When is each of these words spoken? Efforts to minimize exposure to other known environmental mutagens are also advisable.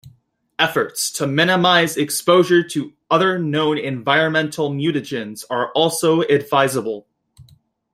Efforts 0.57 1.11
to 1.11 1.27
minimize 1.27 1.95
exposure 1.95 2.67
to 2.67 2.91
other 3.11 3.37
known 3.37 3.77
environmental 3.77 4.71
mutagens 4.71 5.43
are 5.47 5.71
also 5.73 6.21
advisable. 6.21 7.05